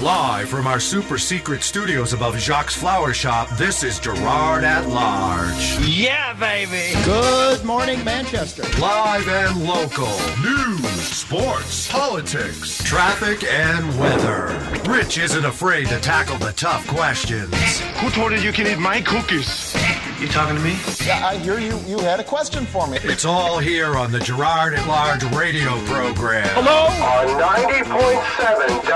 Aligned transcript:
Live 0.00 0.48
from 0.48 0.66
our 0.66 0.80
super 0.80 1.18
secret 1.18 1.62
studios 1.62 2.14
above 2.14 2.38
Jacques 2.38 2.70
Flower 2.70 3.12
Shop, 3.12 3.50
this 3.58 3.82
is 3.82 3.98
Gerard 3.98 4.64
at 4.64 4.88
Large. 4.88 5.78
Yeah, 5.86 6.32
baby. 6.32 6.94
Good 7.04 7.62
morning, 7.66 8.02
Manchester. 8.02 8.62
Live 8.80 9.28
and 9.28 9.62
local. 9.62 10.08
News, 10.42 11.02
sports, 11.02 11.90
politics, 11.92 12.82
traffic, 12.82 13.44
and 13.44 13.86
weather. 14.00 14.58
Rich 14.90 15.18
isn't 15.18 15.44
afraid 15.44 15.88
to 15.88 16.00
tackle 16.00 16.38
the 16.38 16.52
tough 16.52 16.86
questions. 16.86 17.52
Who 18.00 18.08
told 18.08 18.32
you 18.32 18.38
you 18.38 18.52
can 18.52 18.66
eat 18.66 18.78
my 18.78 19.02
cookies? 19.02 19.76
You 20.18 20.28
talking 20.28 20.56
to 20.56 20.62
me? 20.62 20.76
Yeah, 21.04 21.26
I 21.26 21.36
hear 21.38 21.58
you. 21.58 21.78
You 21.86 21.98
had 21.98 22.20
a 22.20 22.24
question 22.24 22.66
for 22.66 22.86
me. 22.86 22.98
It's 23.02 23.24
all 23.24 23.58
here 23.58 23.96
on 23.96 24.12
the 24.12 24.20
Gerard 24.20 24.74
at 24.74 24.86
Large 24.86 25.24
radio 25.34 25.78
program. 25.86 26.46
Hello? 26.52 26.88
On 27.02 27.40
90.7 27.40 27.79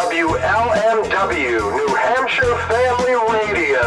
WLMW, 0.04 1.77
New 1.77 1.95
Hampshire 1.95 2.57
Family 2.68 3.14
Radio. 3.32 3.80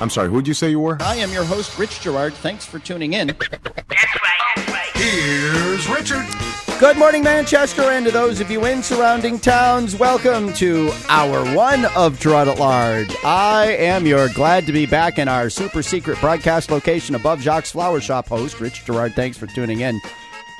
I'm 0.00 0.08
sorry, 0.08 0.30
who'd 0.30 0.48
you 0.48 0.54
say 0.54 0.70
you 0.70 0.80
were? 0.80 0.96
I 1.02 1.16
am 1.16 1.30
your 1.30 1.44
host, 1.44 1.78
Rich 1.78 2.00
Gerard. 2.00 2.32
Thanks 2.34 2.64
for 2.64 2.78
tuning 2.78 3.12
in. 3.12 3.28
That's 3.28 3.40
right, 3.50 3.62
that's 4.56 4.70
right. 4.70 4.90
Here's 4.94 5.88
Richard. 5.88 6.24
Good 6.80 6.96
morning, 6.96 7.22
Manchester, 7.22 7.82
and 7.82 8.06
to 8.06 8.10
those 8.10 8.40
of 8.40 8.50
you 8.50 8.64
in 8.64 8.82
surrounding 8.82 9.38
towns, 9.38 9.94
welcome 9.94 10.52
to 10.54 10.90
hour 11.08 11.44
one 11.54 11.84
of 11.94 12.18
Gerard 12.18 12.48
at 12.48 12.58
Large. 12.58 13.14
I 13.24 13.76
am 13.78 14.06
your 14.06 14.28
glad 14.30 14.66
to 14.66 14.72
be 14.72 14.86
back 14.86 15.18
in 15.18 15.28
our 15.28 15.48
super 15.50 15.82
secret 15.82 16.18
broadcast 16.18 16.70
location 16.70 17.14
above 17.14 17.40
Jacques 17.40 17.66
Flower 17.66 18.00
Shop 18.00 18.26
host, 18.26 18.58
Rich 18.58 18.84
Gerard. 18.84 19.14
Thanks 19.14 19.36
for 19.36 19.46
tuning 19.46 19.80
in. 19.80 20.00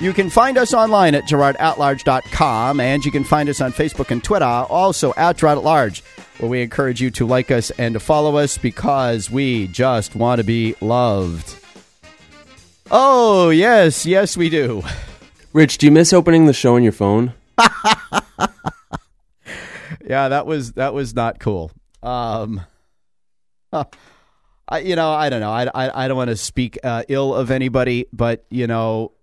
You 0.03 0.11
can 0.11 0.29
find 0.29 0.57
us 0.57 0.73
online 0.73 1.15
at 1.15 1.23
gerardatlarge.com, 1.23 2.81
and 2.81 3.05
you 3.05 3.09
can 3.09 3.23
find 3.23 3.47
us 3.47 3.61
on 3.61 3.71
Facebook 3.71 4.11
and 4.11 4.21
Twitter, 4.21 4.43
also 4.43 5.13
at 5.15 5.37
Gerard 5.37 5.59
at 5.59 5.63
Large, 5.63 6.03
where 6.39 6.49
we 6.49 6.61
encourage 6.61 6.99
you 6.99 7.09
to 7.11 7.25
like 7.25 7.51
us 7.51 7.71
and 7.77 7.93
to 7.93 8.01
follow 8.01 8.35
us 8.35 8.57
because 8.57 9.31
we 9.31 9.67
just 9.67 10.13
want 10.13 10.39
to 10.39 10.43
be 10.43 10.75
loved. 10.81 11.55
Oh, 12.91 13.49
yes, 13.49 14.05
yes, 14.05 14.35
we 14.35 14.49
do. 14.49 14.83
Rich, 15.53 15.77
do 15.77 15.85
you 15.85 15.91
miss 15.93 16.11
opening 16.11 16.47
the 16.47 16.53
show 16.53 16.75
on 16.75 16.83
your 16.83 16.91
phone? 16.91 17.31
yeah, 20.05 20.27
that 20.27 20.45
was 20.45 20.73
that 20.73 20.93
was 20.93 21.15
not 21.15 21.39
cool. 21.39 21.71
Um, 22.01 22.59
huh. 23.71 23.85
I 24.67 24.79
you 24.79 24.97
know 24.97 25.11
I 25.11 25.29
don't 25.29 25.41
know 25.41 25.51
I 25.51 25.65
I, 25.73 26.05
I 26.05 26.07
don't 26.07 26.17
want 26.17 26.29
to 26.29 26.37
speak 26.37 26.77
uh, 26.83 27.03
ill 27.07 27.33
of 27.33 27.51
anybody, 27.51 28.07
but 28.11 28.45
you 28.49 28.67
know 28.67 29.13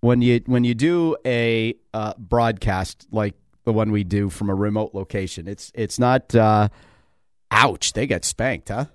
when 0.00 0.22
you 0.22 0.40
when 0.46 0.64
you 0.64 0.74
do 0.74 1.16
a 1.24 1.74
uh, 1.94 2.14
broadcast 2.18 3.06
like 3.10 3.34
the 3.64 3.72
one 3.72 3.90
we 3.90 4.04
do 4.04 4.30
from 4.30 4.48
a 4.48 4.54
remote 4.54 4.94
location, 4.94 5.48
it's 5.48 5.72
it's 5.74 5.98
not. 5.98 6.34
Uh, 6.34 6.68
ouch! 7.50 7.92
They 7.92 8.06
get 8.06 8.24
spanked, 8.24 8.68
huh? 8.68 8.86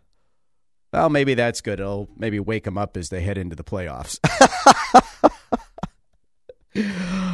Well, 0.94 1.10
maybe 1.10 1.34
that's 1.34 1.62
good. 1.62 1.80
It'll 1.80 2.10
maybe 2.18 2.40
wake 2.40 2.64
them 2.66 2.78
up 2.78 2.98
as 2.98 3.10
they 3.10 3.22
head 3.22 3.38
into 3.38 3.56
the 3.56 3.64
playoffs. 3.64 4.20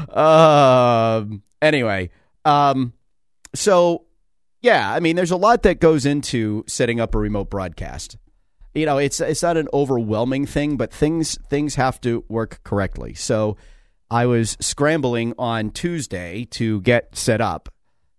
um. 0.16 1.44
Anyway, 1.62 2.10
um. 2.46 2.94
So, 3.56 4.06
yeah, 4.62 4.92
I 4.92 5.00
mean, 5.00 5.16
there's 5.16 5.32
a 5.32 5.38
lot 5.38 5.64
that 5.64 5.80
goes 5.80 6.06
into 6.06 6.64
setting 6.68 7.00
up 7.00 7.16
a 7.16 7.20
remote 7.20 7.50
broadcast. 7.50 8.18
You 8.78 8.86
know, 8.86 9.00
it's 9.00 9.20
it's 9.20 9.42
not 9.42 9.58
an 9.58 9.68
overwhelming 9.74 10.46
thing, 10.46 10.78
but 10.78 10.94
things 10.94 11.36
things 11.50 11.76
have 11.76 12.00
to 12.02 12.24
work 12.30 12.62
correctly. 12.64 13.16
So, 13.16 13.58
I 14.12 14.28
was 14.28 14.56
scrambling 14.60 15.34
on 15.40 15.72
Tuesday 15.72 16.46
to 16.52 16.80
get 16.82 17.16
set 17.16 17.42
up 17.42 17.70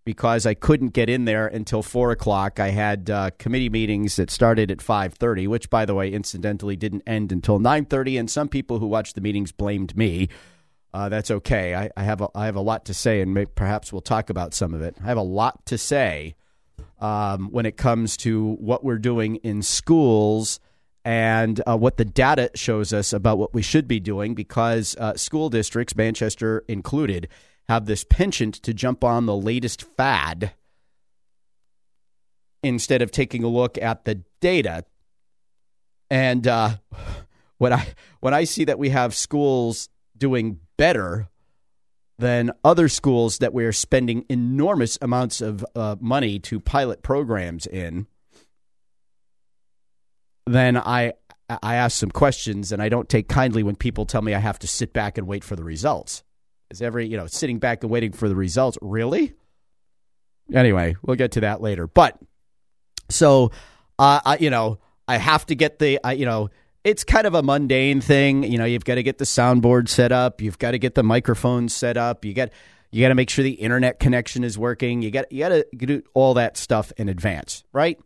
because 0.04 0.46
I 0.46 0.54
couldn't 0.54 0.94
get 0.94 1.08
in 1.08 1.26
there 1.26 1.46
until 1.46 1.82
four 1.82 2.10
o'clock. 2.10 2.58
I 2.58 2.70
had 2.70 3.08
uh, 3.08 3.30
committee 3.38 3.68
meetings 3.68 4.16
that 4.16 4.32
started 4.32 4.72
at 4.72 4.82
five 4.82 5.14
thirty, 5.14 5.46
which, 5.46 5.70
by 5.70 5.84
the 5.84 5.94
way, 5.94 6.10
incidentally, 6.10 6.74
didn't 6.74 7.04
end 7.06 7.30
until 7.30 7.60
nine 7.60 7.84
thirty. 7.84 8.16
And 8.16 8.28
some 8.28 8.48
people 8.48 8.80
who 8.80 8.86
watched 8.88 9.14
the 9.14 9.20
meetings 9.20 9.52
blamed 9.52 9.96
me. 9.96 10.28
Uh, 10.92 11.08
that's 11.08 11.30
okay. 11.30 11.74
I, 11.74 11.90
I, 11.96 12.02
have 12.02 12.22
a, 12.22 12.28
I 12.34 12.46
have 12.46 12.56
a 12.56 12.62
lot 12.62 12.86
to 12.86 12.94
say, 12.94 13.20
and 13.20 13.32
may, 13.32 13.44
perhaps 13.44 13.92
we'll 13.92 14.00
talk 14.00 14.30
about 14.30 14.54
some 14.54 14.74
of 14.74 14.80
it. 14.80 14.96
I 15.00 15.04
have 15.04 15.18
a 15.18 15.22
lot 15.22 15.64
to 15.66 15.78
say 15.78 16.34
um, 17.00 17.48
when 17.50 17.66
it 17.66 17.76
comes 17.76 18.16
to 18.18 18.54
what 18.54 18.84
we're 18.84 18.98
doing 18.98 19.36
in 19.36 19.62
schools 19.62 20.60
and 21.04 21.60
uh, 21.66 21.76
what 21.76 21.96
the 21.96 22.04
data 22.04 22.50
shows 22.54 22.92
us 22.92 23.12
about 23.12 23.38
what 23.38 23.54
we 23.54 23.62
should 23.62 23.88
be 23.88 24.00
doing, 24.00 24.34
because 24.34 24.96
uh, 24.96 25.16
school 25.16 25.48
districts, 25.48 25.96
Manchester 25.96 26.64
included, 26.68 27.28
have 27.68 27.86
this 27.86 28.04
penchant 28.04 28.54
to 28.54 28.74
jump 28.74 29.04
on 29.04 29.26
the 29.26 29.36
latest 29.36 29.82
fad 29.82 30.52
instead 32.62 33.02
of 33.02 33.10
taking 33.10 33.44
a 33.44 33.48
look 33.48 33.78
at 33.78 34.04
the 34.04 34.22
data. 34.40 34.84
And 36.10 36.46
uh, 36.46 36.76
when 37.58 37.72
I 37.72 37.86
when 38.20 38.34
I 38.34 38.44
see 38.44 38.64
that 38.64 38.78
we 38.78 38.90
have 38.90 39.14
schools 39.14 39.88
doing 40.16 40.58
better 40.76 41.28
than 42.18 42.50
other 42.64 42.88
schools 42.88 43.38
that 43.38 43.54
we 43.54 43.64
are 43.64 43.72
spending 43.72 44.24
enormous 44.28 44.98
amounts 45.00 45.40
of 45.40 45.64
uh, 45.74 45.96
money 46.00 46.38
to 46.40 46.58
pilot 46.58 47.02
programs 47.02 47.66
in, 47.66 48.06
then 50.46 50.76
I 50.76 51.12
I 51.48 51.76
ask 51.76 51.96
some 51.96 52.10
questions, 52.10 52.72
and 52.72 52.82
I 52.82 52.88
don't 52.88 53.08
take 53.08 53.28
kindly 53.28 53.62
when 53.62 53.76
people 53.76 54.04
tell 54.04 54.20
me 54.20 54.34
I 54.34 54.38
have 54.38 54.58
to 54.60 54.66
sit 54.66 54.92
back 54.92 55.16
and 55.16 55.26
wait 55.26 55.44
for 55.44 55.56
the 55.56 55.64
results. 55.64 56.22
Is 56.70 56.82
every 56.82 57.06
you 57.06 57.16
know 57.16 57.26
sitting 57.26 57.58
back 57.58 57.82
and 57.82 57.90
waiting 57.90 58.12
for 58.12 58.28
the 58.28 58.36
results 58.36 58.76
really? 58.82 59.34
Anyway, 60.52 60.96
we'll 61.02 61.16
get 61.16 61.32
to 61.32 61.40
that 61.40 61.60
later. 61.60 61.86
But 61.86 62.18
so, 63.08 63.52
uh, 63.98 64.20
I 64.24 64.38
you 64.38 64.50
know 64.50 64.78
I 65.06 65.16
have 65.16 65.46
to 65.46 65.54
get 65.54 65.78
the 65.78 66.00
I, 66.02 66.12
you 66.12 66.26
know 66.26 66.50
it's 66.88 67.04
kind 67.04 67.26
of 67.26 67.34
a 67.34 67.42
mundane 67.42 68.00
thing. 68.00 68.42
You 68.42 68.56
know, 68.56 68.64
you've 68.64 68.84
got 68.84 68.94
to 68.94 69.02
get 69.02 69.18
the 69.18 69.26
soundboard 69.26 69.88
set 69.88 70.10
up, 70.10 70.40
you've 70.40 70.58
got 70.58 70.70
to 70.70 70.78
get 70.78 70.94
the 70.94 71.02
microphones 71.02 71.74
set 71.74 71.96
up, 71.96 72.24
you 72.24 72.32
got 72.32 72.48
you 72.90 73.02
got 73.02 73.08
to 73.08 73.14
make 73.14 73.28
sure 73.28 73.42
the 73.42 73.50
internet 73.50 74.00
connection 74.00 74.42
is 74.42 74.58
working. 74.58 75.02
You 75.02 75.10
got 75.10 75.30
you 75.30 75.40
got 75.40 75.50
to 75.50 75.66
do 75.76 76.02
all 76.14 76.34
that 76.34 76.56
stuff 76.56 76.90
in 76.96 77.10
advance, 77.10 77.62
right? 77.72 78.00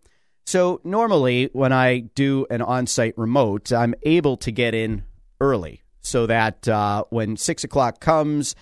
So 0.47 0.81
normally 0.83 1.49
when 1.53 1.73
I 1.73 2.01
do 2.01 2.47
an 2.51 2.61
on-site 2.61 3.17
remote, 3.17 3.73
I'm 3.73 3.95
able 4.03 4.37
to 4.39 4.51
get 4.51 4.75
in 4.75 5.05
early 5.41 5.83
so 6.01 6.27
that 6.27 6.67
uh, 6.67 7.05
when 7.11 7.37
six 7.37 7.63
o'clock 7.63 8.01
comes, 8.01 8.57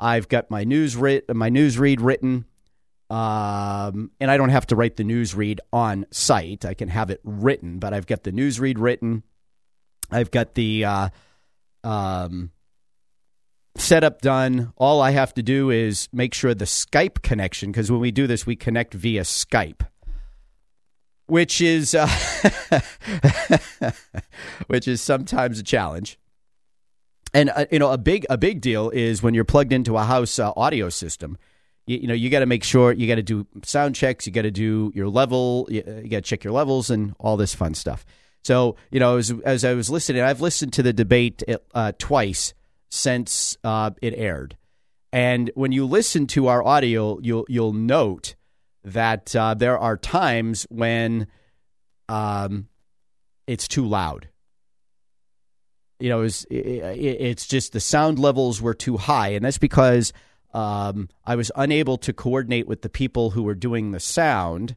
I've 0.00 0.28
got 0.28 0.50
my 0.50 0.64
news 0.64 0.96
writ- 0.96 1.28
my 1.34 1.50
news 1.50 1.78
read 1.78 2.00
written, 2.00 2.46
um, 3.10 4.10
and 4.18 4.30
I 4.30 4.38
don't 4.38 4.48
have 4.48 4.66
to 4.68 4.76
write 4.76 4.96
the 4.96 5.04
news 5.04 5.34
read 5.34 5.60
on 5.70 6.06
site. 6.10 6.64
I 6.64 6.72
can 6.72 6.88
have 6.88 7.10
it 7.10 7.20
written, 7.22 7.78
but 7.78 7.92
I've 7.92 8.06
got 8.06 8.24
the 8.24 8.32
news 8.32 8.58
read 8.58 8.78
written. 8.78 9.22
I've 10.10 10.30
got 10.30 10.54
the 10.54 10.84
uh, 10.84 11.08
um, 11.84 12.50
setup 13.76 14.20
done. 14.20 14.72
All 14.76 15.00
I 15.00 15.10
have 15.10 15.34
to 15.34 15.42
do 15.42 15.70
is 15.70 16.08
make 16.12 16.34
sure 16.34 16.54
the 16.54 16.64
Skype 16.64 17.22
connection, 17.22 17.70
because 17.70 17.90
when 17.90 18.00
we 18.00 18.10
do 18.10 18.26
this, 18.26 18.46
we 18.46 18.56
connect 18.56 18.94
via 18.94 19.22
Skype, 19.22 19.86
which 21.26 21.60
is 21.60 21.94
uh, 21.94 22.08
which 24.66 24.88
is 24.88 25.00
sometimes 25.00 25.58
a 25.58 25.62
challenge. 25.62 26.18
And 27.34 27.50
uh, 27.50 27.66
you 27.70 27.78
know, 27.78 27.92
a 27.92 27.98
big 27.98 28.26
a 28.30 28.38
big 28.38 28.60
deal 28.60 28.90
is 28.90 29.22
when 29.22 29.34
you're 29.34 29.44
plugged 29.44 29.72
into 29.72 29.96
a 29.96 30.04
house 30.04 30.38
uh, 30.38 30.52
audio 30.56 30.88
system. 30.88 31.38
You, 31.86 31.98
you 31.98 32.08
know, 32.08 32.14
you 32.14 32.30
got 32.30 32.40
to 32.40 32.46
make 32.46 32.64
sure 32.64 32.92
you 32.92 33.06
got 33.06 33.16
to 33.16 33.22
do 33.22 33.46
sound 33.62 33.94
checks. 33.94 34.26
You 34.26 34.32
got 34.32 34.42
to 34.42 34.50
do 34.50 34.92
your 34.94 35.08
level. 35.08 35.68
You, 35.70 35.82
you 36.02 36.08
got 36.08 36.18
to 36.18 36.22
check 36.22 36.44
your 36.44 36.52
levels 36.52 36.90
and 36.90 37.14
all 37.18 37.36
this 37.36 37.54
fun 37.54 37.74
stuff. 37.74 38.04
So, 38.46 38.76
you 38.92 39.00
know, 39.00 39.16
as, 39.16 39.32
as 39.44 39.64
I 39.64 39.74
was 39.74 39.90
listening, 39.90 40.22
I've 40.22 40.40
listened 40.40 40.72
to 40.74 40.82
the 40.84 40.92
debate 40.92 41.42
uh, 41.74 41.90
twice 41.98 42.54
since 42.90 43.58
uh, 43.64 43.90
it 44.00 44.14
aired. 44.16 44.56
And 45.12 45.50
when 45.56 45.72
you 45.72 45.84
listen 45.84 46.28
to 46.28 46.46
our 46.46 46.64
audio, 46.64 47.18
you'll 47.20 47.44
you'll 47.48 47.72
note 47.72 48.36
that 48.84 49.34
uh, 49.34 49.54
there 49.54 49.76
are 49.76 49.96
times 49.96 50.64
when 50.70 51.26
um, 52.08 52.68
it's 53.48 53.66
too 53.66 53.84
loud. 53.84 54.28
You 55.98 56.10
know, 56.10 56.22
it's, 56.22 56.46
it's 56.48 57.48
just 57.48 57.72
the 57.72 57.80
sound 57.80 58.20
levels 58.20 58.62
were 58.62 58.74
too 58.74 58.96
high, 58.96 59.30
and 59.30 59.44
that's 59.44 59.58
because 59.58 60.12
um, 60.54 61.08
I 61.24 61.34
was 61.34 61.50
unable 61.56 61.96
to 61.98 62.12
coordinate 62.12 62.68
with 62.68 62.82
the 62.82 62.88
people 62.88 63.30
who 63.30 63.42
were 63.42 63.56
doing 63.56 63.90
the 63.90 63.98
sound 63.98 64.76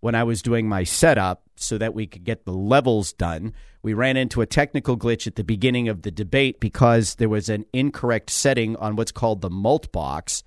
when 0.00 0.14
I 0.14 0.24
was 0.24 0.42
doing 0.42 0.68
my 0.68 0.84
setup 0.84 1.42
so 1.56 1.78
that 1.78 1.94
we 1.94 2.06
could 2.06 2.24
get 2.24 2.44
the 2.44 2.52
levels 2.52 3.12
done. 3.12 3.52
We 3.82 3.94
ran 3.94 4.16
into 4.16 4.40
a 4.40 4.46
technical 4.46 4.96
glitch 4.96 5.26
at 5.26 5.36
the 5.36 5.44
beginning 5.44 5.88
of 5.88 6.02
the 6.02 6.10
debate 6.10 6.60
because 6.60 7.16
there 7.16 7.28
was 7.28 7.48
an 7.48 7.64
incorrect 7.72 8.30
setting 8.30 8.76
on 8.76 8.96
what's 8.96 9.12
called 9.12 9.40
the 9.40 9.50
mult 9.50 9.92
box. 9.92 10.42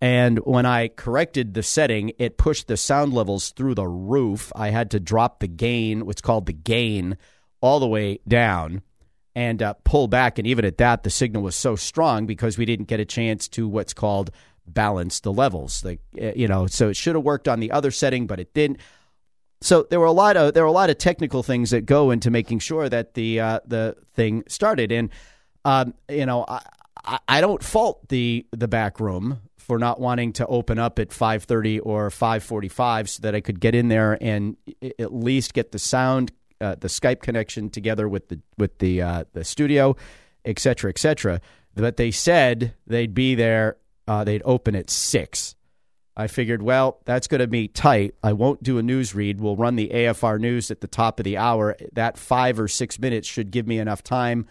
And 0.00 0.38
when 0.40 0.66
I 0.66 0.88
corrected 0.88 1.54
the 1.54 1.62
setting, 1.62 2.12
it 2.18 2.38
pushed 2.38 2.68
the 2.68 2.76
sound 2.76 3.14
levels 3.14 3.50
through 3.50 3.76
the 3.76 3.88
roof. 3.88 4.52
I 4.54 4.70
had 4.70 4.90
to 4.90 5.00
drop 5.00 5.40
the 5.40 5.48
gain, 5.48 6.04
what's 6.04 6.20
called 6.20 6.46
the 6.46 6.52
gain, 6.52 7.16
all 7.60 7.80
the 7.80 7.88
way 7.88 8.20
down 8.28 8.82
and 9.36 9.62
uh, 9.62 9.74
pull 9.84 10.08
back. 10.08 10.38
And 10.38 10.46
even 10.46 10.64
at 10.64 10.78
that, 10.78 11.02
the 11.02 11.10
signal 11.10 11.42
was 11.42 11.54
so 11.54 11.76
strong 11.76 12.26
because 12.26 12.56
we 12.56 12.64
didn't 12.64 12.88
get 12.88 13.00
a 13.00 13.04
chance 13.04 13.48
to 13.48 13.68
what's 13.68 13.92
called 13.92 14.30
balance 14.66 15.20
the 15.20 15.32
levels. 15.32 15.84
Like 15.84 16.00
uh, 16.20 16.32
you 16.36 16.48
know, 16.48 16.66
so 16.66 16.88
it 16.88 16.96
should 16.96 17.14
have 17.14 17.24
worked 17.24 17.48
on 17.48 17.60
the 17.60 17.70
other 17.70 17.90
setting, 17.90 18.26
but 18.26 18.40
it 18.40 18.52
didn't. 18.54 18.80
So 19.62 19.86
there 19.88 19.98
were 20.00 20.06
a 20.06 20.12
lot 20.12 20.36
of 20.36 20.54
there 20.54 20.62
were 20.62 20.68
a 20.68 20.72
lot 20.72 20.90
of 20.90 20.98
technical 20.98 21.42
things 21.42 21.70
that 21.70 21.86
go 21.86 22.10
into 22.10 22.30
making 22.30 22.58
sure 22.58 22.88
that 22.88 23.14
the 23.14 23.40
uh, 23.40 23.60
the 23.66 23.96
thing 24.14 24.44
started. 24.48 24.92
And 24.92 25.10
um, 25.64 25.94
you 26.10 26.26
know, 26.26 26.44
I, 26.46 26.60
I- 27.04 27.18
I 27.28 27.40
don't 27.40 27.62
fault 27.62 28.08
the 28.08 28.46
the 28.50 28.66
back 28.68 28.98
room 29.00 29.40
for 29.58 29.78
not 29.78 30.00
wanting 30.00 30.32
to 30.34 30.46
open 30.46 30.78
up 30.78 30.98
at 30.98 31.10
5:30 31.10 31.80
or 31.84 32.10
5:45 32.10 33.08
so 33.08 33.22
that 33.22 33.34
I 33.34 33.40
could 33.40 33.60
get 33.60 33.74
in 33.74 33.88
there 33.88 34.18
and 34.20 34.56
at 34.98 35.12
least 35.14 35.54
get 35.54 35.72
the 35.72 35.78
sound 35.78 36.32
uh, 36.60 36.74
the 36.78 36.88
Skype 36.88 37.20
connection 37.20 37.70
together 37.70 38.08
with 38.08 38.28
the 38.28 38.40
with 38.58 38.78
the 38.78 39.02
uh, 39.02 39.24
the 39.32 39.44
studio, 39.44 39.94
et 40.44 40.58
cetera, 40.58 40.90
et 40.90 40.98
cetera. 40.98 41.40
But 41.74 41.96
they 41.96 42.10
said 42.10 42.74
they'd 42.86 43.14
be 43.14 43.34
there. 43.34 43.76
Uh, 44.06 44.24
they'd 44.24 44.42
open 44.44 44.76
at 44.76 44.90
six. 44.90 45.54
I 46.16 46.28
figured, 46.28 46.62
well, 46.62 47.00
that's 47.04 47.26
going 47.26 47.40
to 47.40 47.46
be 47.46 47.68
tight. 47.68 48.14
I 48.22 48.32
won't 48.32 48.62
do 48.62 48.78
a 48.78 48.82
news 48.82 49.14
read. 49.14 49.40
We'll 49.40 49.56
run 49.56 49.76
the 49.76 49.90
AFR 49.92 50.40
news 50.40 50.70
at 50.70 50.80
the 50.80 50.86
top 50.86 51.20
of 51.20 51.24
the 51.24 51.36
hour. 51.36 51.76
That 51.92 52.16
five 52.16 52.58
or 52.58 52.68
six 52.68 52.98
minutes 52.98 53.28
should 53.28 53.50
give 53.50 53.66
me 53.66 53.78
enough 53.78 54.02
time 54.02 54.46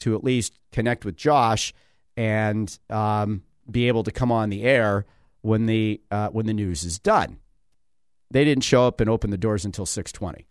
to 0.00 0.14
at 0.14 0.22
least 0.22 0.58
connect 0.70 1.04
with 1.04 1.16
Josh 1.16 1.74
and 2.16 2.78
um, 2.88 3.42
be 3.68 3.88
able 3.88 4.04
to 4.04 4.12
come 4.12 4.30
on 4.30 4.50
the 4.50 4.62
air 4.62 5.06
when 5.40 5.66
the 5.66 6.00
uh, 6.10 6.28
when 6.28 6.46
the 6.46 6.54
news 6.54 6.84
is 6.84 6.98
done. 6.98 7.38
They 8.30 8.44
didn't 8.44 8.64
show 8.64 8.86
up 8.86 9.00
and 9.00 9.08
open 9.08 9.30
the 9.30 9.38
doors 9.38 9.64
until 9.64 9.86
six 9.86 10.12
twenty. 10.12 10.46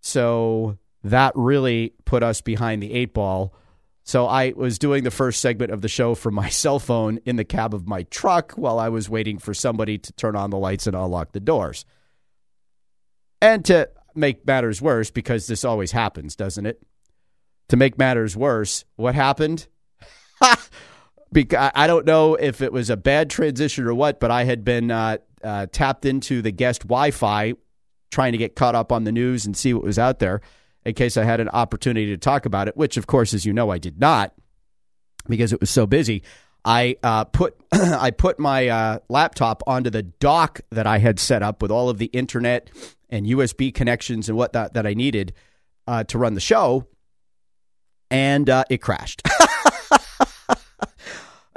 So 0.00 0.78
that 1.04 1.32
really 1.34 1.94
put 2.04 2.22
us 2.22 2.40
behind 2.40 2.82
the 2.82 2.92
eight 2.92 3.14
ball. 3.14 3.54
So 4.10 4.26
I 4.26 4.54
was 4.56 4.80
doing 4.80 5.04
the 5.04 5.12
first 5.12 5.40
segment 5.40 5.70
of 5.70 5.82
the 5.82 5.88
show 5.88 6.16
from 6.16 6.34
my 6.34 6.48
cell 6.62 6.80
phone 6.80 7.20
in 7.24 7.36
the 7.36 7.44
cab 7.44 7.72
of 7.72 7.86
my 7.86 8.02
truck 8.02 8.54
while 8.54 8.80
I 8.80 8.88
was 8.88 9.08
waiting 9.08 9.38
for 9.38 9.54
somebody 9.54 9.98
to 9.98 10.12
turn 10.14 10.34
on 10.34 10.50
the 10.50 10.58
lights 10.58 10.88
and 10.88 10.96
unlock 10.96 11.30
the 11.30 11.38
doors. 11.38 11.84
And 13.40 13.64
to 13.66 13.88
make 14.16 14.44
matters 14.44 14.82
worse, 14.82 15.12
because 15.12 15.46
this 15.46 15.64
always 15.64 15.92
happens, 15.92 16.34
doesn't 16.34 16.66
it? 16.66 16.82
To 17.68 17.76
make 17.76 17.98
matters 17.98 18.36
worse, 18.36 18.84
what 18.96 19.14
happened? 19.14 19.68
because 21.32 21.70
I 21.76 21.86
don't 21.86 22.04
know 22.04 22.34
if 22.34 22.62
it 22.62 22.72
was 22.72 22.90
a 22.90 22.96
bad 22.96 23.30
transition 23.30 23.86
or 23.86 23.94
what, 23.94 24.18
but 24.18 24.32
I 24.32 24.42
had 24.42 24.64
been 24.64 24.90
uh, 24.90 25.18
uh, 25.44 25.66
tapped 25.70 26.04
into 26.04 26.42
the 26.42 26.50
guest 26.50 26.80
Wi-Fi, 26.80 27.54
trying 28.10 28.32
to 28.32 28.38
get 28.38 28.56
caught 28.56 28.74
up 28.74 28.90
on 28.90 29.04
the 29.04 29.12
news 29.12 29.46
and 29.46 29.56
see 29.56 29.72
what 29.72 29.84
was 29.84 30.00
out 30.00 30.18
there 30.18 30.40
in 30.84 30.94
case 30.94 31.16
I 31.16 31.24
had 31.24 31.40
an 31.40 31.48
opportunity 31.50 32.06
to 32.06 32.16
talk 32.16 32.46
about 32.46 32.68
it. 32.68 32.76
Which, 32.76 32.96
of 32.96 33.06
course, 33.06 33.34
as 33.34 33.44
you 33.44 33.52
know, 33.52 33.70
I 33.70 33.78
did 33.78 34.00
not 34.00 34.32
because 35.28 35.52
it 35.52 35.60
was 35.60 35.70
so 35.70 35.86
busy. 35.86 36.22
I 36.64 36.96
uh, 37.02 37.24
put 37.24 37.56
I 37.72 38.10
put 38.10 38.38
my 38.38 38.68
uh, 38.68 38.98
laptop 39.08 39.62
onto 39.66 39.90
the 39.90 40.02
dock 40.02 40.60
that 40.70 40.86
I 40.86 40.98
had 40.98 41.18
set 41.18 41.42
up 41.42 41.62
with 41.62 41.70
all 41.70 41.88
of 41.88 41.98
the 41.98 42.06
internet 42.06 42.70
and 43.08 43.26
USB 43.26 43.74
connections 43.74 44.28
and 44.28 44.36
whatnot 44.36 44.74
that 44.74 44.86
I 44.86 44.94
needed 44.94 45.32
uh, 45.86 46.04
to 46.04 46.18
run 46.18 46.34
the 46.34 46.40
show, 46.40 46.86
and 48.10 48.48
uh, 48.48 48.64
it 48.70 48.78
crashed. 48.78 49.22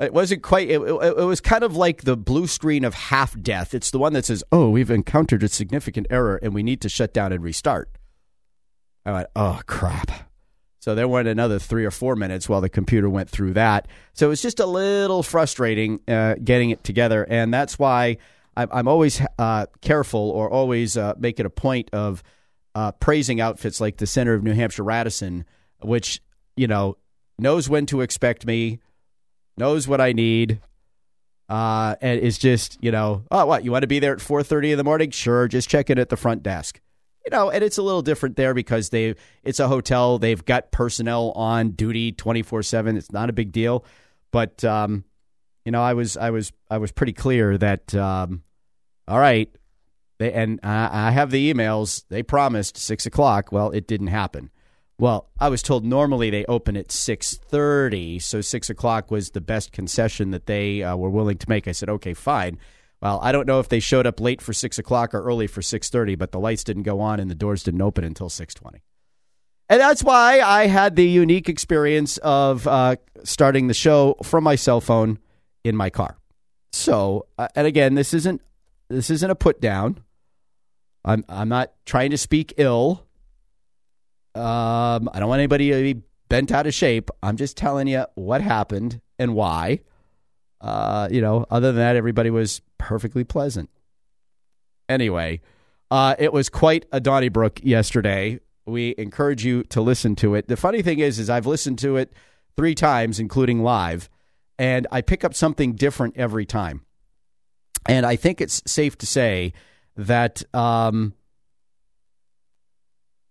It 0.02 0.12
wasn't 0.12 0.42
quite. 0.42 0.70
It, 0.70 0.82
it, 0.82 1.18
it 1.18 1.24
was 1.24 1.40
kind 1.40 1.64
of 1.64 1.76
like 1.76 2.02
the 2.02 2.18
blue 2.18 2.48
screen 2.48 2.84
of 2.84 2.96
half 2.96 3.40
death. 3.40 3.76
It's 3.76 3.92
the 3.92 4.00
one 4.00 4.14
that 4.14 4.26
says, 4.26 4.44
"Oh, 4.52 4.70
we've 4.70 4.90
encountered 4.90 5.44
a 5.44 5.48
significant 5.48 6.08
error, 6.10 6.40
and 6.42 6.54
we 6.54 6.64
need 6.64 6.82
to 6.82 6.90
shut 6.90 7.14
down 7.14 7.32
and 7.32 7.44
restart." 7.44 7.90
I 9.06 9.12
went, 9.12 9.28
"Oh 9.36 9.62
crap!" 9.66 10.12
So 10.80 10.96
there 10.96 11.08
went 11.08 11.28
another 11.28 11.60
three 11.60 11.86
or 11.86 11.92
four 11.92 12.16
minutes 12.16 12.50
while 12.50 12.60
the 12.62 12.70
computer 12.70 13.10
went 13.10 13.30
through 13.30 13.54
that. 13.54 13.88
So 14.14 14.26
it 14.26 14.30
was 14.30 14.42
just 14.42 14.60
a 14.60 14.66
little 14.66 15.24
frustrating 15.24 16.02
uh, 16.08 16.36
getting 16.44 16.72
it 16.72 16.84
together, 16.84 17.26
and 17.30 17.54
that's 17.54 17.80
why 17.80 18.18
I'm, 18.56 18.88
always 18.88 19.22
uh, 19.40 19.66
careful 19.82 20.30
or 20.30 20.50
always 20.50 20.96
uh, 20.98 21.14
make 21.18 21.40
it 21.40 21.46
a 21.46 21.50
point 21.50 21.90
of 21.94 22.22
uh, 22.76 22.92
praising 22.94 23.42
outfits 23.42 23.82
like 23.82 23.98
the 23.98 24.08
Center 24.08 24.34
of 24.34 24.44
New 24.44 24.54
Hampshire 24.54 24.84
Radisson, 24.84 25.46
which 25.82 26.22
you 26.56 26.68
know 26.68 26.98
knows 27.40 27.70
when 27.70 27.86
to 27.88 28.02
expect 28.02 28.46
me 28.46 28.80
knows 29.58 29.88
what 29.88 30.02
I 30.02 30.12
need, 30.12 30.60
uh, 31.50 31.96
and 32.02 32.20
is 32.20 32.38
just 32.38 32.78
you 32.84 32.92
know, 32.92 33.24
oh, 33.32 33.46
what 33.46 33.64
you 33.64 33.72
want 33.72 33.84
to 33.84 33.88
be 33.88 34.00
there 34.00 34.14
at 34.14 34.22
four 34.22 34.44
thirty 34.44 34.72
in 34.72 34.78
the 34.78 34.84
morning? 34.84 35.12
Sure, 35.12 35.48
just 35.48 35.70
check 35.70 35.90
in 35.90 35.98
at 35.98 36.10
the 36.10 36.18
front 36.18 36.44
desk. 36.44 36.80
You 37.26 37.32
know, 37.32 37.50
and 37.50 37.64
it's 37.64 37.78
a 37.78 37.82
little 37.82 38.02
different 38.02 38.36
there 38.36 38.54
because 38.54 38.90
they 38.90 39.16
it's 39.44 39.60
a 39.60 39.68
hotel. 39.68 40.20
They've 40.20 40.44
got 40.44 40.72
personnel 40.72 41.32
on 41.32 41.72
duty 41.72 42.12
twenty 42.12 42.42
four 42.42 42.64
seven. 42.64 42.98
It's 42.98 43.12
not 43.12 43.30
a 43.30 43.34
big 43.34 43.52
deal, 43.52 43.86
but 44.32 44.64
um, 44.66 45.06
you 45.64 45.72
know, 45.72 45.82
I 45.82 45.94
was 45.94 46.18
I 46.18 46.32
was 46.32 46.52
I 46.70 46.78
was 46.80 46.92
pretty 46.92 47.14
clear 47.14 47.58
that 47.58 47.96
um, 47.96 48.44
all 49.08 49.20
right, 49.20 49.50
they 50.18 50.34
and 50.34 50.60
I, 50.64 51.08
I 51.08 51.12
have 51.12 51.32
the 51.32 51.54
emails. 51.54 52.04
They 52.10 52.24
promised 52.24 52.78
six 52.78 53.06
o'clock. 53.06 53.52
Well, 53.52 53.72
it 53.72 53.88
didn't 53.88 54.08
happen. 54.08 54.50
Well, 55.00 55.30
I 55.40 55.50
was 55.50 55.62
told 55.64 55.86
normally 55.86 56.30
they 56.30 56.46
open 56.46 56.78
at 56.78 56.92
six 56.92 57.36
thirty, 57.36 58.20
so 58.20 58.42
six 58.42 58.70
o'clock 58.70 59.12
was 59.12 59.32
the 59.32 59.42
best 59.42 59.72
concession 59.72 60.32
that 60.32 60.46
they 60.46 60.84
uh, 60.84 60.96
were 60.96 61.10
willing 61.10 61.38
to 61.38 61.50
make. 61.50 61.68
I 61.68 61.72
said, 61.72 61.90
okay, 61.90 62.14
fine. 62.14 62.60
Well, 63.04 63.20
I 63.22 63.34
don't 63.34 63.46
know 63.46 63.60
if 63.60 63.68
they 63.68 63.82
showed 63.82 64.08
up 64.08 64.22
late 64.22 64.42
for 64.42 64.54
six 64.54 64.80
o'clock 64.80 65.14
or 65.14 65.22
early 65.22 65.46
for 65.46 65.62
six 65.62 65.90
thirty, 65.90 66.16
but 66.16 66.32
the 66.32 66.40
lights 66.40 66.64
didn't 66.64 66.84
go 66.84 67.02
on 67.02 67.20
and 67.20 67.30
the 67.30 67.36
doors 67.36 67.62
didn't 67.62 67.82
open 67.82 68.06
until 68.06 68.30
six 68.30 68.54
twenty. 68.54 68.82
And 69.68 69.82
that's 69.82 70.06
why 70.06 70.40
I 70.40 70.68
had 70.68 70.96
the 70.96 71.06
unique 71.06 71.50
experience 71.50 72.16
of 72.20 72.66
uh, 72.66 72.96
starting 73.26 73.68
the 73.68 73.74
show 73.74 74.16
from 74.24 74.46
my 74.46 74.56
cell 74.56 74.80
phone 74.80 75.20
in 75.66 75.76
my 75.76 75.90
car. 75.90 76.18
So, 76.72 77.28
uh, 77.38 77.50
and 77.56 77.68
again, 77.68 77.96
this 77.96 78.14
isn't 78.14 78.42
this 78.88 79.10
isn't 79.10 79.30
a 79.30 79.36
put 79.36 79.60
down. 79.60 80.00
I'm 81.04 81.26
I'm 81.28 81.50
not 81.50 81.74
trying 81.86 82.12
to 82.12 82.18
speak 82.18 82.54
ill. 82.56 83.06
Um, 84.34 85.10
I 85.14 85.20
don't 85.20 85.28
want 85.28 85.40
anybody 85.40 85.72
to 85.72 85.94
be 85.94 86.02
bent 86.30 86.54
out 86.54 86.68
of 86.68 86.74
shape. 86.74 87.12
I'm 87.22 87.36
just 87.36 87.58
telling 87.58 87.88
you 87.88 88.06
what 88.16 88.40
happened 88.40 89.02
and 89.20 89.36
why. 89.36 89.82
Uh, 90.64 91.10
you 91.12 91.20
know, 91.20 91.46
other 91.52 91.74
than 91.74 91.82
that, 91.82 91.98
everybody 91.98 92.30
was 92.30 92.62
perfectly 92.78 93.26
pleasant. 93.26 93.70
Anyway, 94.88 95.42
uh, 95.92 96.16
it 96.18 96.32
was 96.32 96.48
quite 96.48 96.86
a 96.94 97.02
Donnybrook 97.02 97.60
yesterday. 97.64 98.40
We 98.66 98.96
encourage 98.98 99.44
you 99.44 99.64
to 99.66 99.82
listen 99.82 100.16
to 100.18 100.36
it. 100.36 100.48
The 100.48 100.56
funny 100.56 100.82
thing 100.82 101.00
is, 101.00 101.20
is 101.20 101.30
I've 101.30 101.46
listened 101.46 101.80
to 101.80 101.98
it 101.98 102.14
three 102.56 102.76
times, 102.76 103.20
including 103.20 103.62
live, 103.62 104.10
and 104.58 104.88
I 104.90 105.02
pick 105.02 105.26
up 105.26 105.34
something 105.34 105.74
different 105.74 106.16
every 106.16 106.46
time. 106.46 106.86
And 107.86 108.06
I 108.06 108.16
think 108.16 108.40
it's 108.40 108.62
safe 108.66 108.98
to 109.00 109.06
say 109.06 109.52
that 109.98 110.44
um, 110.56 111.14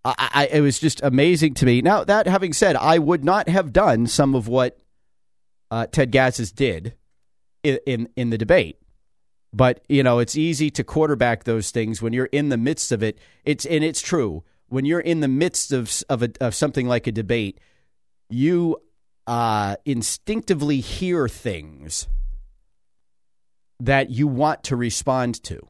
I, 0.04 0.14
I, 0.18 0.46
it 0.52 0.60
was 0.60 0.78
just 0.78 1.00
amazing 1.02 1.54
to 1.54 1.64
me. 1.64 1.80
Now, 1.80 2.04
that 2.04 2.26
having 2.26 2.52
said, 2.52 2.76
I 2.76 2.98
would 2.98 3.24
not 3.24 3.48
have 3.48 3.72
done 3.72 4.06
some 4.06 4.34
of 4.34 4.48
what 4.48 4.78
uh, 5.70 5.86
Ted 5.86 6.12
Gatsas 6.12 6.54
did 6.54 6.94
in, 7.62 8.08
in, 8.16 8.30
the 8.30 8.38
debate. 8.38 8.78
But 9.52 9.84
you 9.88 10.02
know, 10.02 10.18
it's 10.18 10.36
easy 10.36 10.70
to 10.70 10.84
quarterback 10.84 11.44
those 11.44 11.70
things 11.70 12.00
when 12.00 12.12
you're 12.12 12.26
in 12.26 12.48
the 12.48 12.56
midst 12.56 12.92
of 12.92 13.02
it. 13.02 13.18
It's 13.44 13.64
and 13.66 13.84
it's 13.84 14.00
true 14.00 14.44
when 14.68 14.84
you're 14.84 15.00
in 15.00 15.20
the 15.20 15.28
midst 15.28 15.72
of 15.72 16.02
of, 16.08 16.22
a, 16.22 16.30
of 16.40 16.54
something 16.54 16.86
like 16.88 17.06
a 17.06 17.12
debate, 17.12 17.60
you 18.30 18.78
uh, 19.26 19.76
instinctively 19.84 20.80
hear 20.80 21.28
things 21.28 22.08
that 23.80 24.10
you 24.10 24.26
want 24.26 24.62
to 24.64 24.76
respond 24.76 25.42
to. 25.44 25.68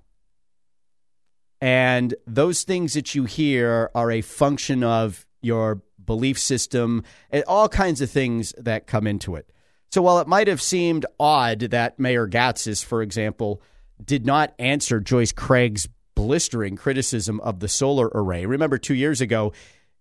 And 1.60 2.14
those 2.26 2.64
things 2.64 2.94
that 2.94 3.14
you 3.14 3.24
hear 3.24 3.90
are 3.94 4.10
a 4.10 4.20
function 4.20 4.82
of 4.82 5.26
your 5.40 5.82
belief 6.04 6.38
system 6.38 7.04
and 7.30 7.44
all 7.46 7.68
kinds 7.68 8.00
of 8.00 8.10
things 8.10 8.52
that 8.58 8.86
come 8.86 9.06
into 9.06 9.36
it. 9.36 9.50
So 9.92 10.00
while 10.00 10.20
it 10.20 10.26
might 10.26 10.48
have 10.48 10.62
seemed 10.62 11.04
odd 11.20 11.60
that 11.60 11.98
Mayor 11.98 12.26
Gatsas, 12.26 12.82
for 12.82 13.02
example, 13.02 13.60
did 14.02 14.24
not 14.24 14.54
answer 14.58 15.00
Joyce 15.00 15.32
Craig's 15.32 15.86
blistering 16.14 16.76
criticism 16.76 17.40
of 17.40 17.60
the 17.60 17.68
solar 17.68 18.10
array. 18.14 18.46
Remember, 18.46 18.78
two 18.78 18.94
years 18.94 19.20
ago, 19.20 19.52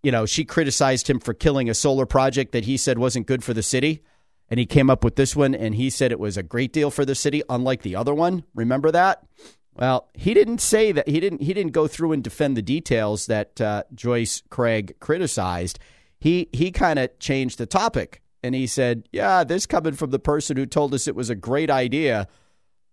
you 0.01 0.11
know, 0.11 0.25
she 0.25 0.45
criticized 0.45 1.09
him 1.09 1.19
for 1.19 1.33
killing 1.33 1.69
a 1.69 1.73
solar 1.73 2.05
project 2.05 2.53
that 2.53 2.63
he 2.63 2.77
said 2.77 2.97
wasn't 2.97 3.27
good 3.27 3.43
for 3.43 3.53
the 3.53 3.61
city. 3.61 4.01
And 4.49 4.61
he 4.61 4.65
came 4.65 4.89
up 4.89 5.03
with 5.03 5.17
this 5.17 5.35
one 5.35 5.53
and 5.53 5.75
he 5.75 5.89
said 5.89 6.11
it 6.11 6.19
was 6.19 6.37
a 6.37 6.43
great 6.43 6.71
deal 6.71 6.89
for 6.89 7.03
the 7.03 7.15
city, 7.15 7.43
unlike 7.49 7.81
the 7.81 7.97
other 7.97 8.13
one. 8.13 8.43
Remember 8.55 8.91
that? 8.91 9.23
Well, 9.73 10.09
he 10.13 10.33
didn't 10.33 10.59
say 10.59 10.93
that 10.93 11.07
he 11.07 11.19
didn't 11.19 11.41
he 11.41 11.53
didn't 11.53 11.71
go 11.71 11.87
through 11.87 12.11
and 12.13 12.23
defend 12.23 12.55
the 12.55 12.61
details 12.61 13.25
that 13.27 13.59
uh, 13.59 13.83
Joyce 13.93 14.43
Craig 14.49 14.95
criticized. 14.99 15.79
He 16.19 16.49
he 16.51 16.71
kind 16.71 16.99
of 16.99 17.17
changed 17.19 17.57
the 17.57 17.65
topic 17.65 18.21
and 18.43 18.55
he 18.55 18.67
said, 18.67 19.07
"Yeah, 19.11 19.43
this 19.43 19.65
coming 19.65 19.93
from 19.93 20.11
the 20.11 20.19
person 20.19 20.57
who 20.57 20.65
told 20.65 20.93
us 20.93 21.07
it 21.07 21.15
was 21.15 21.29
a 21.29 21.35
great 21.35 21.69
idea, 21.69 22.27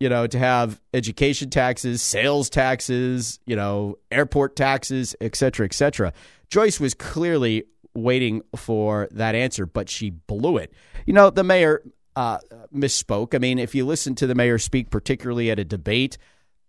you 0.00 0.08
know, 0.08 0.26
to 0.26 0.38
have 0.38 0.80
education 0.94 1.50
taxes, 1.50 2.02
sales 2.02 2.50
taxes, 2.50 3.40
you 3.46 3.56
know, 3.56 3.96
airport 4.10 4.56
taxes, 4.56 5.14
et 5.20 5.36
cetera, 5.36 5.64
et 5.66 5.74
cetera." 5.74 6.12
Joyce 6.50 6.80
was 6.80 6.94
clearly 6.94 7.64
waiting 7.94 8.42
for 8.56 9.08
that 9.10 9.34
answer, 9.34 9.66
but 9.66 9.90
she 9.90 10.10
blew 10.10 10.56
it. 10.56 10.72
You 11.04 11.12
know, 11.12 11.30
the 11.30 11.44
mayor 11.44 11.82
uh, 12.16 12.38
misspoke. 12.74 13.34
I 13.34 13.38
mean, 13.38 13.58
if 13.58 13.74
you 13.74 13.84
listen 13.86 14.14
to 14.16 14.26
the 14.26 14.34
mayor 14.34 14.58
speak, 14.58 14.90
particularly 14.90 15.50
at 15.50 15.58
a 15.58 15.64
debate, 15.64 16.18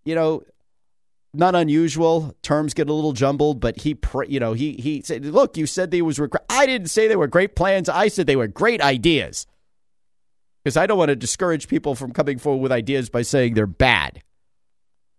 you 0.05 0.15
know, 0.15 0.43
not 1.33 1.55
unusual. 1.55 2.35
Terms 2.41 2.73
get 2.73 2.89
a 2.89 2.93
little 2.93 3.13
jumbled, 3.13 3.59
but 3.59 3.81
he, 3.81 3.97
you 4.27 4.39
know, 4.39 4.53
he 4.53 4.73
he 4.73 5.01
said, 5.01 5.25
"Look, 5.25 5.57
you 5.57 5.65
said 5.65 5.91
they 5.91 6.01
was. 6.01 6.19
I 6.49 6.65
didn't 6.65 6.89
say 6.89 7.07
they 7.07 7.15
were 7.15 7.27
great 7.27 7.55
plans. 7.55 7.89
I 7.89 8.07
said 8.07 8.27
they 8.27 8.35
were 8.35 8.47
great 8.47 8.81
ideas." 8.81 9.45
Because 10.63 10.75
I 10.75 10.87
don't 10.87 10.97
want 10.97 11.09
to 11.09 11.15
discourage 11.15 11.67
people 11.67 11.95
from 11.95 12.11
coming 12.11 12.37
forward 12.37 12.61
with 12.61 12.71
ideas 12.71 13.09
by 13.09 13.21
saying 13.21 13.53
they're 13.53 13.65
bad. 13.65 14.21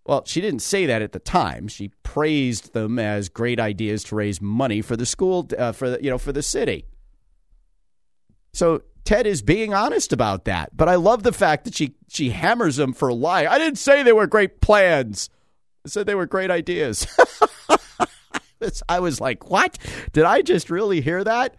Well, 0.04 0.24
she 0.26 0.40
didn't 0.40 0.60
say 0.60 0.86
that 0.86 1.02
at 1.02 1.12
the 1.12 1.18
time. 1.18 1.68
She 1.68 1.92
praised 2.02 2.72
them 2.72 2.98
as 2.98 3.28
great 3.28 3.60
ideas 3.60 4.04
to 4.04 4.16
raise 4.16 4.40
money 4.40 4.82
for 4.82 4.96
the 4.96 5.06
school, 5.06 5.48
uh, 5.56 5.72
for 5.72 5.90
the, 5.90 6.02
you 6.02 6.10
know, 6.10 6.18
for 6.18 6.32
the 6.32 6.42
city. 6.42 6.84
So 8.52 8.82
Ted 9.04 9.26
is 9.26 9.42
being 9.42 9.72
honest 9.72 10.12
about 10.12 10.44
that. 10.44 10.76
But 10.76 10.88
I 10.88 10.96
love 10.96 11.22
the 11.22 11.32
fact 11.32 11.64
that 11.64 11.74
she 11.74 11.94
she 12.08 12.30
hammers 12.30 12.78
him 12.78 12.92
for 12.92 13.12
lying. 13.12 13.46
I 13.46 13.58
didn't 13.58 13.78
say 13.78 14.02
they 14.02 14.12
were 14.12 14.26
great 14.26 14.60
plans. 14.60 15.30
Said 15.86 16.06
they 16.06 16.14
were 16.14 16.26
great 16.26 16.50
ideas. 16.50 17.06
I 18.88 19.00
was 19.00 19.20
like, 19.20 19.50
what? 19.50 19.78
Did 20.12 20.24
I 20.24 20.42
just 20.42 20.70
really 20.70 21.00
hear 21.00 21.24
that? 21.24 21.56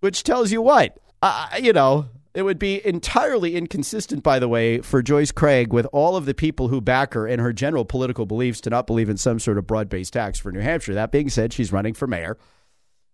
Which 0.00 0.22
tells 0.22 0.50
you 0.50 0.62
what? 0.62 0.98
Uh, 1.20 1.48
you 1.60 1.72
know, 1.72 2.06
it 2.34 2.42
would 2.42 2.58
be 2.58 2.86
entirely 2.86 3.56
inconsistent, 3.56 4.22
by 4.22 4.38
the 4.38 4.48
way, 4.48 4.80
for 4.80 5.02
Joyce 5.02 5.32
Craig, 5.32 5.72
with 5.72 5.86
all 5.92 6.16
of 6.16 6.26
the 6.26 6.34
people 6.34 6.68
who 6.68 6.80
back 6.80 7.14
her 7.14 7.26
and 7.26 7.40
her 7.40 7.52
general 7.52 7.84
political 7.84 8.26
beliefs, 8.26 8.60
to 8.62 8.70
not 8.70 8.86
believe 8.86 9.08
in 9.08 9.16
some 9.16 9.38
sort 9.38 9.58
of 9.58 9.66
broad 9.66 9.88
based 9.88 10.12
tax 10.12 10.38
for 10.38 10.52
New 10.52 10.60
Hampshire. 10.60 10.94
That 10.94 11.12
being 11.12 11.28
said, 11.28 11.52
she's 11.52 11.72
running 11.72 11.94
for 11.94 12.06
mayor. 12.06 12.36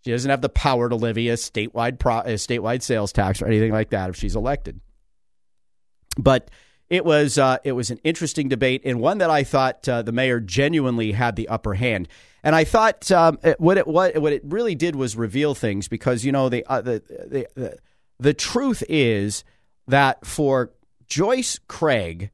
She 0.04 0.10
doesn't 0.10 0.30
have 0.30 0.40
the 0.40 0.48
power 0.48 0.88
to 0.88 0.96
levy 0.96 1.28
a 1.28 1.34
statewide 1.34 2.00
pro, 2.00 2.18
a 2.18 2.34
statewide 2.34 2.82
sales 2.82 3.12
tax 3.12 3.40
or 3.40 3.46
anything 3.46 3.72
like 3.72 3.90
that 3.90 4.10
if 4.10 4.16
she's 4.16 4.34
elected. 4.34 4.80
But 6.18 6.50
it 6.92 7.06
was 7.06 7.38
uh, 7.38 7.56
it 7.64 7.72
was 7.72 7.90
an 7.90 7.98
interesting 8.04 8.50
debate 8.50 8.82
and 8.84 9.00
one 9.00 9.16
that 9.18 9.30
I 9.30 9.44
thought 9.44 9.88
uh, 9.88 10.02
the 10.02 10.12
mayor 10.12 10.40
genuinely 10.40 11.12
had 11.12 11.36
the 11.36 11.48
upper 11.48 11.72
hand. 11.72 12.06
And 12.44 12.54
I 12.54 12.64
thought 12.64 13.10
um, 13.10 13.38
what 13.56 13.78
it 13.78 13.86
what 13.86 14.18
what 14.18 14.34
it 14.34 14.42
really 14.44 14.74
did 14.74 14.94
was 14.94 15.16
reveal 15.16 15.54
things 15.54 15.88
because 15.88 16.22
you 16.22 16.32
know 16.32 16.50
the, 16.50 16.66
uh, 16.66 16.82
the, 16.82 17.02
the 17.54 17.78
the 18.20 18.34
truth 18.34 18.82
is 18.90 19.42
that 19.88 20.26
for 20.26 20.72
Joyce 21.06 21.58
Craig 21.66 22.30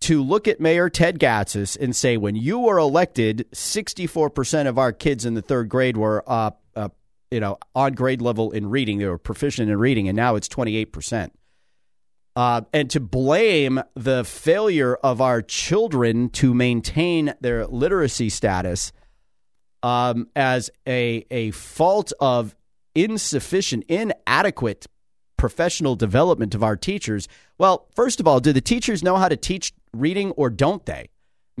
to 0.00 0.20
look 0.20 0.48
at 0.48 0.58
Mayor 0.58 0.90
Ted 0.90 1.20
Gatsas 1.20 1.78
and 1.78 1.94
say, 1.94 2.16
when 2.16 2.34
you 2.34 2.58
were 2.58 2.78
elected, 2.78 3.46
64% 3.52 4.66
of 4.66 4.78
our 4.78 4.92
kids 4.92 5.26
in 5.26 5.34
the 5.34 5.42
third 5.42 5.68
grade 5.68 5.96
were 5.96 6.24
you 7.30 7.38
know, 7.38 7.58
on 7.74 7.92
grade 7.92 8.20
level 8.20 8.50
in 8.50 8.68
reading. 8.68 8.98
They 8.98 9.06
were 9.06 9.18
proficient 9.18 9.70
in 9.70 9.78
reading, 9.78 10.08
and 10.08 10.16
now 10.16 10.34
it's 10.34 10.48
28%. 10.48 11.30
Uh, 12.36 12.62
and 12.72 12.88
to 12.90 13.00
blame 13.00 13.82
the 13.94 14.24
failure 14.24 14.94
of 14.96 15.20
our 15.20 15.42
children 15.42 16.30
to 16.30 16.54
maintain 16.54 17.34
their 17.40 17.66
literacy 17.66 18.28
status 18.28 18.92
um, 19.82 20.28
as 20.36 20.70
a, 20.86 21.26
a 21.30 21.50
fault 21.50 22.12
of 22.20 22.54
insufficient, 22.94 23.84
inadequate 23.88 24.86
professional 25.36 25.96
development 25.96 26.54
of 26.54 26.62
our 26.62 26.76
teachers. 26.76 27.26
Well, 27.58 27.88
first 27.94 28.20
of 28.20 28.28
all, 28.28 28.40
do 28.40 28.52
the 28.52 28.60
teachers 28.60 29.02
know 29.02 29.16
how 29.16 29.28
to 29.28 29.36
teach 29.36 29.72
reading 29.92 30.32
or 30.32 30.50
don't 30.50 30.84
they? 30.86 31.08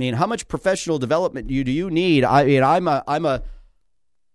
mean, 0.00 0.14
how 0.14 0.26
much 0.26 0.48
professional 0.48 0.98
development 0.98 1.48
do 1.48 1.54
you, 1.54 1.64
do 1.64 1.72
you 1.72 1.90
need? 1.90 2.24
I 2.24 2.44
mean, 2.44 2.62
I'm 2.62 2.86
a 2.88 3.02
I'm 3.08 3.26
a 3.26 3.42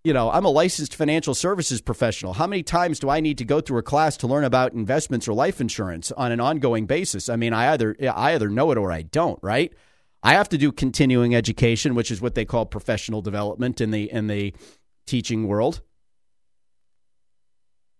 you 0.05 0.13
know, 0.13 0.29
I'm 0.29 0.45
a 0.45 0.50
licensed 0.50 0.95
financial 0.95 1.33
services 1.33 1.81
professional. 1.81 2.33
How 2.33 2.45
many 2.45 2.62
times 2.62 3.00
do 3.00 3.09
I 3.09 3.21
need 3.21 3.39
to 3.39 3.43
go 3.43 3.59
through 3.59 3.79
a 3.79 3.83
class 3.83 4.15
to 4.17 4.27
learn 4.27 4.43
about 4.43 4.74
investments 4.74 5.27
or 5.27 5.33
life 5.33 5.59
insurance 5.59 6.12
on 6.12 6.31
an 6.31 6.39
ongoing 6.39 6.85
basis? 6.85 7.27
I 7.27 7.38
mean, 7.38 7.53
I 7.53 7.74
either 7.74 7.95
I 8.01 8.33
either 8.33 8.47
know 8.47 8.69
it 8.69 8.77
or 8.77 8.91
I 8.91 9.01
don't, 9.01 9.39
right? 9.41 9.74
I 10.21 10.33
have 10.33 10.47
to 10.50 10.59
do 10.59 10.71
continuing 10.71 11.33
education, 11.33 11.95
which 11.95 12.12
is 12.12 12.21
what 12.21 12.35
they 12.35 12.45
call 12.45 12.67
professional 12.67 13.24
development 13.24 13.81
in 13.81 13.89
the 13.89 14.12
in 14.12 14.27
the 14.27 14.53
teaching 15.07 15.47
world. 15.47 15.81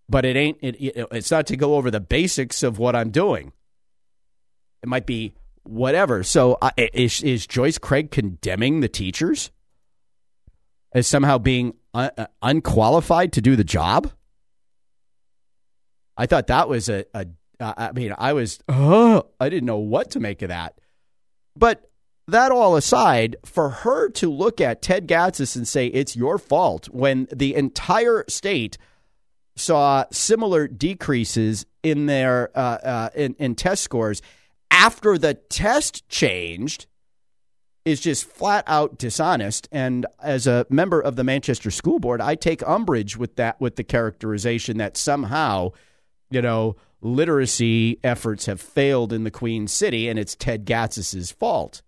But 0.08 0.26
it 0.26 0.36
ain't 0.36 0.60
it, 0.62 1.08
it's 1.12 1.32
not 1.32 1.48
to 1.48 1.58
go 1.58 1.74
over 1.74 1.90
the 1.90 2.00
basics 2.00 2.62
of 2.62 2.78
what 2.78 2.96
I'm 2.96 3.10
doing. 3.10 3.52
It 4.84 4.90
might 4.90 5.08
be 5.08 5.34
whatever. 5.64 6.22
So 6.22 6.60
is 6.78 7.24
is 7.24 7.48
Joyce 7.48 7.80
Craig 7.80 8.12
condemning 8.12 8.82
the 8.82 8.90
teachers? 8.90 9.50
as 10.96 11.06
somehow 11.06 11.38
being 11.38 11.74
uh, 11.96 12.26
unqualified 12.42 13.34
to 13.34 13.42
do 13.42 13.56
the 13.56 13.64
job. 13.64 14.12
I 16.18 16.26
thought 16.26 16.48
that 16.48 16.70
was 16.70 16.90
a, 16.90 17.06
a 17.14 17.28
uh, 17.60 17.74
I 17.78 17.92
mean, 17.94 18.14
I 18.18 18.34
was, 18.34 18.60
oh, 18.68 19.28
I 19.40 19.50
didn't 19.50 19.66
know 19.66 19.78
what 19.78 20.12
to 20.12 20.20
make 20.20 20.42
of 20.42 20.50
that. 20.50 20.80
But 21.56 21.90
that 22.28 22.52
all 22.52 22.76
aside, 22.76 23.38
for 23.46 23.70
her 23.70 24.10
to 24.10 24.32
look 24.32 24.60
at 24.60 24.82
Ted 24.82 25.08
Gatsas 25.08 25.56
and 25.56 25.68
say 25.68 25.88
it's 25.88 26.16
your 26.16 26.38
fault 26.38 26.90
when 26.90 27.28
the 27.34 27.56
entire 27.56 28.26
state 28.28 28.78
saw 29.56 30.06
similar 30.12 30.68
decreases 30.68 31.66
in 31.84 32.08
their 32.08 32.50
uh, 32.58 32.78
uh, 32.84 33.10
in, 33.16 33.36
in 33.40 33.56
test 33.56 33.84
scores 33.84 34.22
after 34.70 35.18
the 35.18 35.36
test 35.36 36.08
changed 36.10 36.88
is 37.86 38.02
just 38.02 38.26
flat 38.26 38.64
out 38.68 38.98
dishonest. 38.98 39.70
And 39.72 40.06
as 40.22 40.48
a 40.48 40.66
member 40.70 41.00
of 41.00 41.16
the 41.16 41.24
Manchester 41.24 41.70
School 41.70 42.00
Board, 42.00 42.20
I 42.20 42.36
take 42.36 42.68
umbrage 42.68 43.16
with 43.16 43.36
that, 43.36 43.62
with 43.62 43.76
the 43.76 43.84
characterization 43.84 44.78
that 44.78 44.98
somehow, 44.98 45.72
you 46.32 46.42
know, 46.42 46.76
literacy 47.02 48.00
efforts 48.04 48.48
have 48.48 48.60
failed 48.60 49.14
in 49.14 49.24
the 49.24 49.32
Queen 49.32 49.68
City 49.68 50.10
and 50.10 50.18
it's 50.18 50.36
Ted 50.36 50.66
Gatsas's 50.66 51.32
fault. 51.32 51.84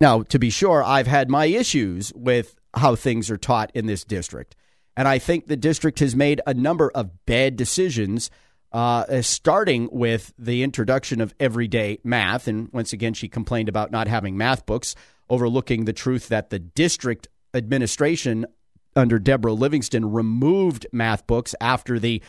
Now, 0.00 0.22
to 0.22 0.38
be 0.38 0.50
sure, 0.50 0.82
I've 0.82 1.06
had 1.06 1.30
my 1.30 1.44
issues 1.44 2.12
with 2.14 2.56
how 2.74 2.96
things 2.96 3.30
are 3.30 3.36
taught 3.36 3.70
in 3.74 3.86
this 3.86 4.02
district. 4.02 4.56
And 4.96 5.06
I 5.06 5.18
think 5.18 5.46
the 5.46 5.56
district 5.56 6.00
has 6.00 6.16
made 6.16 6.40
a 6.46 6.54
number 6.54 6.90
of 6.94 7.24
bad 7.26 7.56
decisions 7.56 8.30
uh, 8.72 9.22
starting 9.22 9.88
with 9.92 10.32
the 10.38 10.62
introduction 10.62 11.20
of 11.20 11.34
everyday 11.38 11.98
math. 12.04 12.48
And 12.48 12.72
once 12.72 12.92
again, 12.92 13.14
she 13.14 13.28
complained 13.28 13.68
about 13.68 13.90
not 13.90 14.08
having 14.08 14.36
math 14.36 14.66
books, 14.66 14.94
overlooking 15.28 15.84
the 15.84 15.92
truth 15.92 16.28
that 16.28 16.50
the 16.50 16.58
district 16.58 17.28
administration 17.54 18.46
under 18.96 19.18
Deborah 19.18 19.52
Livingston 19.52 20.12
removed 20.12 20.86
math 20.92 21.26
books 21.26 21.54
after 21.60 21.98
the 21.98 22.22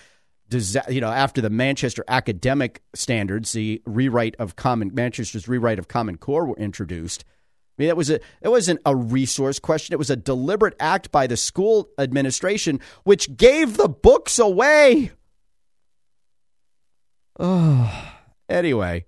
you 0.88 1.02
know 1.02 1.10
after 1.10 1.42
the 1.42 1.50
Manchester 1.50 2.04
academic 2.08 2.82
standards, 2.94 3.54
the 3.54 3.82
rewrite 3.86 4.36
of 4.38 4.56
common 4.56 4.94
Manchester's 4.94 5.48
rewrite 5.48 5.80
of 5.80 5.88
Common 5.88 6.18
Core 6.18 6.46
were 6.46 6.58
introduced. 6.58 7.24
I 7.26 7.82
mean, 7.82 7.88
that 7.88 7.98
was 7.98 8.10
a 8.10 8.20
it 8.42 8.50
wasn't 8.50 8.82
a 8.86 8.96
resource 8.96 9.60
question. 9.60 9.94
It 9.94 10.00
was 10.00 10.12
a 10.12 10.16
deliberate 10.16 10.76
act 10.80 11.12
by 11.12 11.26
the 11.26 11.38
school 11.38 11.90
administration, 11.98 12.80
which 13.04 13.36
gave 13.36 13.78
the 13.78 13.90
books 13.90 14.38
away. 14.38 15.12
Oh, 17.40 18.14
anyway, 18.50 19.06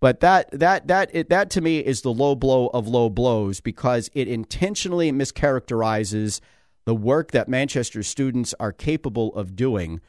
but 0.00 0.20
that 0.20 0.50
that 0.52 0.88
that 0.88 1.10
it, 1.12 1.28
that 1.30 1.50
to 1.50 1.60
me 1.60 1.78
is 1.78 2.02
the 2.02 2.12
low 2.12 2.34
blow 2.34 2.68
of 2.68 2.86
low 2.86 3.08
blows 3.08 3.60
because 3.60 4.10
it 4.14 4.28
intentionally 4.28 5.10
mischaracterizes 5.12 6.40
the 6.84 6.94
work 6.94 7.32
that 7.32 7.48
Manchester 7.48 8.02
students 8.02 8.54
are 8.60 8.72
capable 8.72 9.34
of 9.34 9.56
doing 9.56 10.00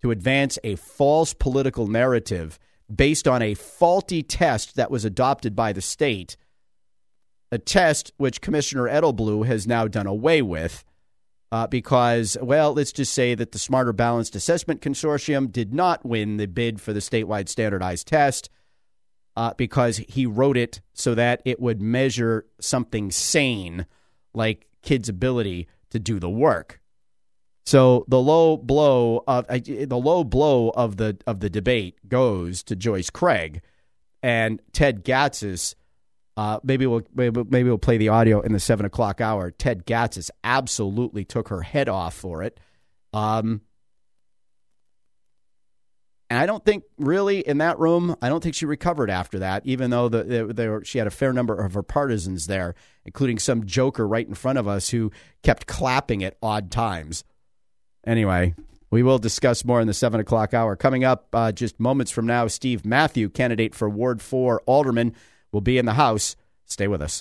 to 0.00 0.10
advance 0.10 0.58
a 0.64 0.76
false 0.76 1.34
political 1.34 1.86
narrative 1.86 2.58
based 2.94 3.28
on 3.28 3.42
a 3.42 3.54
faulty 3.54 4.22
test 4.22 4.76
that 4.76 4.90
was 4.90 5.04
adopted 5.04 5.54
by 5.54 5.72
the 5.72 5.80
state, 5.80 6.36
a 7.50 7.58
test 7.58 8.12
which 8.16 8.40
Commissioner 8.40 8.88
Edelblut 8.88 9.46
has 9.46 9.66
now 9.66 9.86
done 9.86 10.06
away 10.06 10.42
with 10.42 10.84
uh, 11.52 11.66
because, 11.66 12.38
well, 12.40 12.72
let's 12.72 12.92
just 12.92 13.12
say 13.12 13.34
that 13.34 13.52
the 13.52 13.58
Smarter 13.58 13.92
Balanced 13.92 14.34
Assessment 14.34 14.80
Consortium 14.80 15.52
did 15.52 15.74
not 15.74 16.04
win 16.04 16.38
the 16.38 16.46
bid 16.46 16.80
for 16.80 16.94
the 16.94 17.00
statewide 17.00 17.50
standardized 17.50 18.08
test 18.08 18.48
uh, 19.36 19.52
because 19.58 19.98
he 19.98 20.24
wrote 20.24 20.56
it 20.56 20.80
so 20.94 21.14
that 21.14 21.42
it 21.44 21.60
would 21.60 21.82
measure 21.82 22.46
something 22.58 23.10
sane, 23.10 23.84
like 24.32 24.66
kids' 24.80 25.10
ability 25.10 25.68
to 25.90 25.98
do 25.98 26.18
the 26.18 26.30
work. 26.30 26.80
So 27.66 28.06
the 28.08 28.18
low 28.18 28.56
blow 28.56 29.22
of 29.26 29.44
uh, 29.50 29.58
the 29.58 30.00
low 30.02 30.24
blow 30.24 30.70
of 30.70 30.96
the 30.96 31.18
of 31.26 31.40
the 31.40 31.50
debate 31.50 32.08
goes 32.08 32.62
to 32.64 32.74
Joyce 32.74 33.10
Craig 33.10 33.60
and 34.22 34.60
Ted 34.72 35.04
Gatsas 35.04 35.74
uh, 36.36 36.60
maybe 36.62 36.86
we'll 36.86 37.02
maybe, 37.14 37.42
maybe 37.48 37.68
we'll 37.68 37.78
play 37.78 37.98
the 37.98 38.08
audio 38.08 38.40
in 38.40 38.52
the 38.52 38.60
seven 38.60 38.86
o'clock 38.86 39.20
hour. 39.20 39.50
Ted 39.50 39.86
Gatsas 39.86 40.30
absolutely 40.42 41.24
took 41.24 41.48
her 41.48 41.62
head 41.62 41.88
off 41.88 42.14
for 42.14 42.42
it. 42.42 42.58
Um, 43.12 43.60
and 46.30 46.38
I 46.40 46.46
don't 46.46 46.64
think 46.64 46.84
really 46.96 47.40
in 47.40 47.58
that 47.58 47.78
room, 47.78 48.16
I 48.22 48.30
don't 48.30 48.42
think 48.42 48.54
she 48.54 48.64
recovered 48.64 49.10
after 49.10 49.40
that. 49.40 49.66
Even 49.66 49.90
though 49.90 50.08
the, 50.08 50.24
the, 50.24 50.46
the, 50.46 50.80
she 50.82 50.96
had 50.96 51.06
a 51.06 51.10
fair 51.10 51.34
number 51.34 51.54
of 51.54 51.74
her 51.74 51.82
partisans 51.82 52.46
there, 52.46 52.74
including 53.04 53.38
some 53.38 53.66
joker 53.66 54.08
right 54.08 54.26
in 54.26 54.34
front 54.34 54.58
of 54.58 54.66
us 54.66 54.88
who 54.88 55.12
kept 55.42 55.66
clapping 55.66 56.24
at 56.24 56.38
odd 56.42 56.70
times. 56.70 57.24
Anyway, 58.06 58.54
We 58.92 59.02
will 59.02 59.18
discuss 59.18 59.64
more 59.64 59.80
in 59.80 59.86
the 59.86 59.94
7 59.94 60.20
o'clock 60.20 60.52
hour. 60.52 60.76
Coming 60.76 61.02
up 61.02 61.28
uh, 61.32 61.50
just 61.50 61.80
moments 61.80 62.12
from 62.12 62.26
now, 62.26 62.46
Steve 62.46 62.84
Matthew, 62.84 63.30
candidate 63.30 63.74
for 63.74 63.88
Ward 63.88 64.20
4 64.20 64.60
Alderman, 64.66 65.14
will 65.52 65.60
be 65.60 65.78
in 65.78 65.86
the 65.86 65.94
House. 65.94 66.34
Stay 66.66 66.88
with 66.88 67.02
us. 67.02 67.20